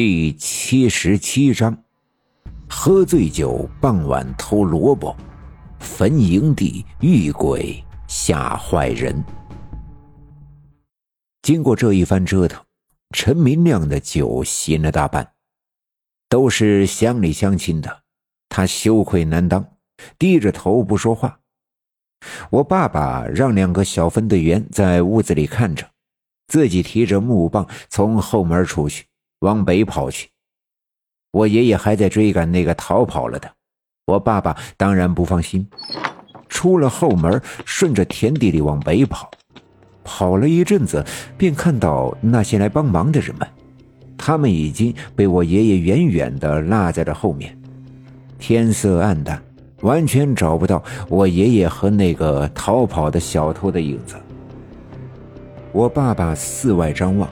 [0.00, 1.76] 第七十七章：
[2.68, 5.12] 喝醉酒傍晚偷萝卜，
[5.80, 9.24] 坟营地遇鬼吓坏人。
[11.42, 12.64] 经过这一番折腾，
[13.10, 15.32] 陈明亮的酒醒了大半，
[16.28, 18.02] 都是乡里乡亲的，
[18.48, 19.68] 他羞愧难当，
[20.16, 21.40] 低着头不说话。
[22.50, 25.90] 我爸爸让两个小分队员在屋子里看着，
[26.46, 29.04] 自己提着木棒从后门出去。
[29.40, 30.28] 往北跑去，
[31.30, 33.48] 我爷爷还在追赶那个逃跑了的。
[34.06, 35.68] 我爸爸当然不放心，
[36.48, 39.30] 出了后门，顺着田地里往北跑。
[40.02, 41.04] 跑了一阵子，
[41.36, 43.46] 便看到那些来帮忙的人们，
[44.16, 47.56] 他们已经被我爷爷远远的落在了后面。
[48.38, 49.40] 天色暗淡，
[49.82, 54.16] 完全找不到我爷爷和那个逃跑的小偷的影子。
[55.70, 57.28] 我爸爸四外张望。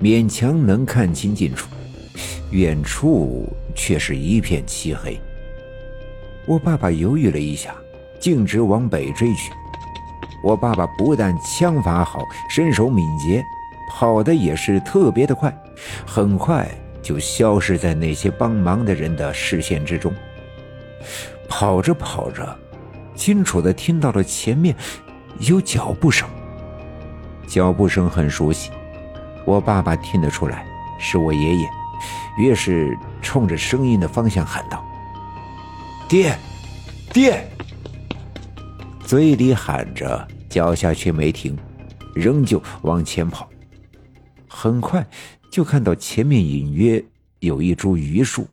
[0.00, 1.68] 勉强能看清近处，
[2.50, 5.18] 远处却是一片漆黑。
[6.46, 7.74] 我爸爸犹豫了一下，
[8.20, 9.50] 径直往北追去。
[10.44, 13.42] 我爸爸不但枪法好，身手敏捷，
[13.90, 15.52] 跑的也是特别的快，
[16.06, 16.68] 很快
[17.02, 20.12] 就消失在那些帮忙的人的视线之中。
[21.48, 22.56] 跑着跑着，
[23.14, 24.76] 清楚的听到了前面
[25.38, 26.28] 有脚步声，
[27.48, 28.70] 脚步声很熟悉。
[29.46, 30.66] 我爸爸听得出来
[30.98, 31.70] 是我爷爷，
[32.36, 34.84] 于是冲着声音的方向喊道
[36.08, 36.36] ：“爹，
[37.14, 37.48] 爹！”
[39.06, 41.56] 嘴里喊着，脚下却没停，
[42.12, 43.48] 仍旧往前跑。
[44.48, 45.06] 很快
[45.48, 47.02] 就看到前面隐约
[47.38, 48.48] 有一株榆树。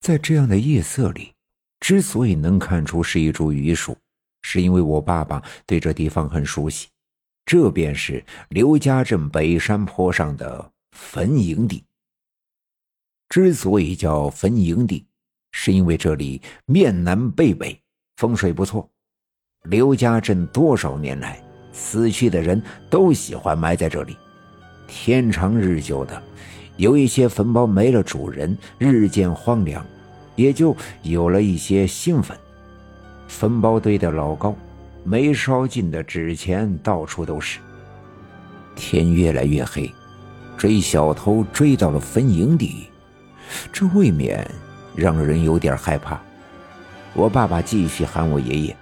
[0.00, 1.32] 在这样的夜色里，
[1.80, 3.96] 之所以能看出是一株榆树，
[4.42, 6.86] 是因为我爸爸对这地方很熟悉。
[7.50, 11.84] 这便是刘家镇北山坡上的坟营地。
[13.28, 15.04] 之所以叫坟营地，
[15.50, 17.76] 是因为这里面南背北，
[18.18, 18.88] 风水不错。
[19.64, 24.16] 刘家镇多少年来，死去的人都喜欢埋在这里。
[24.86, 26.22] 天长日久的，
[26.76, 29.84] 有一些坟包没了主人，日渐荒凉，
[30.36, 30.72] 也就
[31.02, 32.38] 有了一些新坟。
[33.26, 34.54] 坟包堆得老高。
[35.04, 37.58] 没烧尽的纸钱到处都是。
[38.74, 39.92] 天越来越黑，
[40.56, 42.88] 追小偷追到了坟营地，
[43.72, 44.48] 这未免
[44.94, 46.20] 让人有点害怕。
[47.12, 48.76] 我爸爸继续喊我爷爷，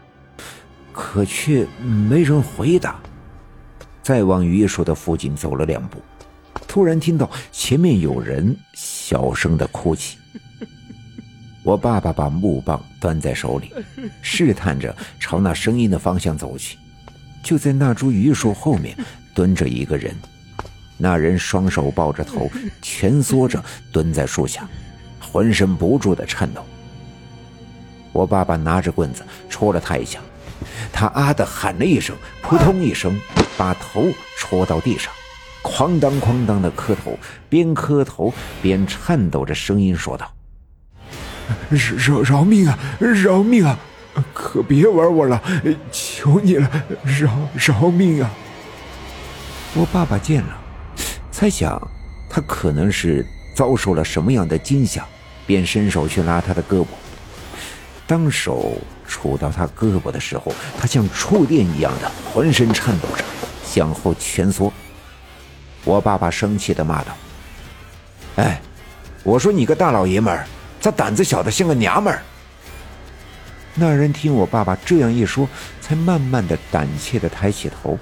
[0.93, 3.01] 可却没人回答。
[4.03, 5.99] 再往榆树的附近走了两步，
[6.67, 10.19] 突然听到前面有人小声的哭泣。
[11.69, 13.71] 我爸爸把木棒端在手里，
[14.23, 16.79] 试探着朝那声音的方向走去。
[17.43, 18.97] 就在那株榆树后面，
[19.35, 20.17] 蹲着一个人。
[20.97, 23.63] 那人双手抱着头，蜷缩着
[23.93, 24.67] 蹲在树下，
[25.21, 26.65] 浑身不住的颤抖。
[28.13, 30.21] 我爸爸拿着棍子戳了他一下，
[30.91, 33.15] 他啊的喊了一声，扑通一声，
[33.59, 34.07] 把头
[34.39, 35.13] 戳到地上，
[35.63, 37.19] 哐当哐当的磕头，
[37.51, 40.33] 边磕头边颤抖着声音说道。
[41.71, 42.79] 饶饶命啊！
[42.99, 43.79] 饶命啊！
[44.35, 45.41] 可别玩我了，
[45.93, 46.69] 求你了，
[47.05, 48.31] 饶饶命啊！
[49.75, 50.59] 我爸爸见了，
[51.31, 51.81] 猜想
[52.29, 55.07] 他可能是遭受了什么样的惊吓，
[55.47, 56.87] 便伸手去拉他的胳膊。
[58.09, 58.77] 当手
[59.07, 63.25] 触到他胳膊的时候，他像触电一样的浑身颤抖着，
[63.65, 64.73] 向后蜷缩。
[65.85, 67.17] 我爸爸生气的骂道
[68.37, 68.61] ：“哎，
[69.23, 70.45] 我说你个大老爷们儿！”
[70.81, 72.23] 咋胆子小的像个娘们儿？
[73.75, 75.49] 那人听我爸爸这样一说，
[75.81, 77.97] 才慢慢的胆怯的抬起头。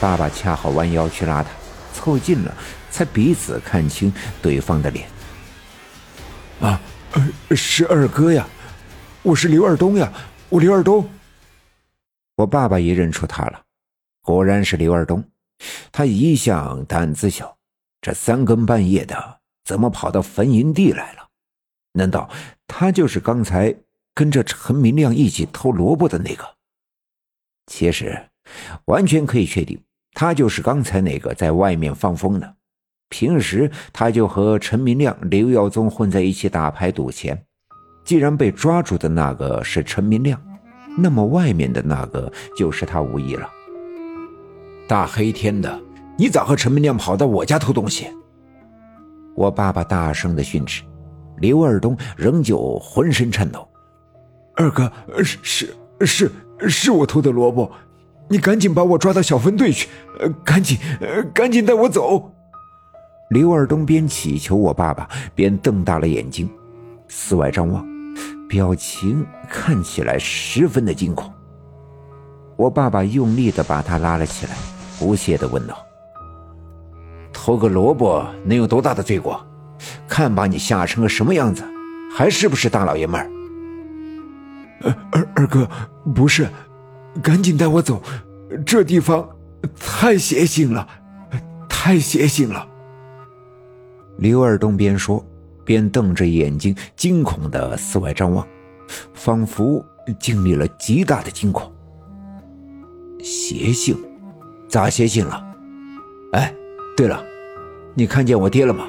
[0.00, 1.50] 爸爸恰好弯腰去拉他，
[1.92, 2.54] 凑近了，
[2.90, 5.08] 才彼此看清对方的脸。
[6.60, 6.80] 啊，
[7.50, 8.46] 是二哥呀，
[9.22, 10.12] 我是刘二东呀，
[10.48, 11.08] 我刘二东。
[12.36, 13.60] 我爸爸也认出他了，
[14.22, 15.22] 果然是刘二东。
[15.90, 17.56] 他一向胆子小，
[18.00, 21.29] 这三更半夜的，怎么跑到坟营地来了？
[21.92, 22.30] 难道
[22.66, 23.74] 他就是刚才
[24.14, 26.44] 跟着陈明亮一起偷萝卜的那个？
[27.66, 28.28] 其实，
[28.86, 29.80] 完全可以确定，
[30.12, 32.56] 他就是刚才那个在外面放风的。
[33.08, 37.44] 平时他就和陈明亮、刘耀宗混在一起打牌赌钱。
[38.04, 40.40] 既然被抓住的那个是陈明亮，
[40.96, 43.48] 那么外面的那个就是他无疑了。
[44.88, 45.80] 大黑天的，
[46.16, 48.08] 你咋和陈明亮跑到我家偷东西？
[49.36, 50.82] 我爸爸大声的训斥。
[51.40, 53.66] 刘二东仍旧浑身颤抖。
[54.54, 54.92] 二哥，
[55.24, 56.30] 是是是
[56.68, 57.70] 是我偷的萝卜，
[58.28, 59.88] 你赶紧把我抓到小分队去，
[60.44, 60.78] 赶紧
[61.34, 62.30] 赶紧带我走。
[63.30, 66.50] 刘二东边乞求我爸爸，边瞪大了眼睛，
[67.08, 67.86] 四外张望，
[68.48, 71.32] 表情看起来十分的惊恐。
[72.56, 74.52] 我爸爸用力的把他拉了起来，
[74.98, 75.78] 不屑的问道
[77.32, 79.40] ：“偷个萝卜能有多大的罪过？
[80.10, 81.62] 看把你吓成个什么样子，
[82.12, 83.30] 还是不是大老爷们儿？”
[85.12, 85.68] 二二哥，
[86.14, 86.48] 不是，
[87.22, 88.02] 赶紧带我走，
[88.66, 89.26] 这地方
[89.78, 90.86] 太邪性了，
[91.68, 92.66] 太邪性了。
[94.18, 95.24] 刘二东边说
[95.64, 98.46] 边瞪着眼睛，惊恐的四外张望，
[99.14, 99.84] 仿佛
[100.18, 101.70] 经历了极大的惊恐。
[103.22, 103.96] 邪性？
[104.68, 105.44] 咋邪性了？
[106.32, 106.54] 哎，
[106.96, 107.22] 对了，
[107.94, 108.84] 你看见我爹了吗？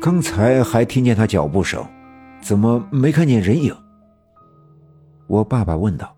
[0.00, 1.86] 刚才还听见他脚步声，
[2.40, 3.76] 怎么没看见人影？
[5.26, 6.16] 我爸爸问道。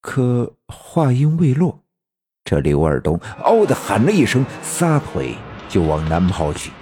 [0.00, 1.78] 可话音未落，
[2.44, 5.36] 这刘二东嗷的喊了一声，撒腿
[5.68, 6.72] 就往南跑去，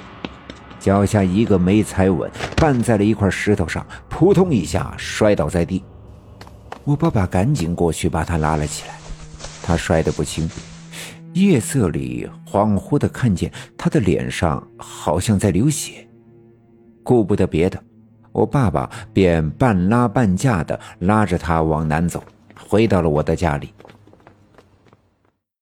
[0.81, 5.85] 脚下一个没踩稳，绊在了一块石头上，扑通一下摔倒在地。
[6.85, 8.95] 我爸爸赶紧过去把他拉了起来，
[9.63, 10.49] 他摔得不轻，
[11.35, 16.09] 夜色里恍惚的看见他的脸上好像在流血。
[17.03, 17.83] 顾不得别的。
[18.33, 22.23] 我爸爸便半拉半架的拉着他往南走，
[22.69, 23.73] 回到了我的家里。